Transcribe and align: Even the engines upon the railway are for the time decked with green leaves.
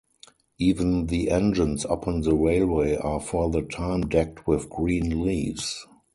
Even 0.57 1.05
the 1.05 1.29
engines 1.29 1.85
upon 1.87 2.21
the 2.21 2.35
railway 2.35 2.95
are 2.95 3.19
for 3.19 3.51
the 3.51 3.61
time 3.61 4.01
decked 4.09 4.47
with 4.47 4.67
green 4.67 5.21
leaves. 5.23 5.85